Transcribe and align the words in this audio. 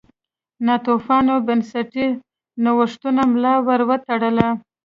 ناتوفیانو 0.65 1.35
بنسټي 1.47 2.07
نوښتونو 2.63 3.23
ملا 3.33 3.53
ور 3.67 3.81
وتړله. 3.89 4.47